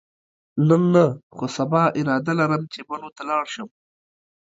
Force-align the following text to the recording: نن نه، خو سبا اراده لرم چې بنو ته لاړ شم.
نن 0.67 0.81
نه، 0.93 1.05
خو 1.35 1.45
سبا 1.57 1.83
اراده 1.99 2.33
لرم 2.39 2.63
چې 2.73 2.79
بنو 2.87 3.09
ته 3.15 3.21
لاړ 3.29 3.43
شم. 3.53 3.69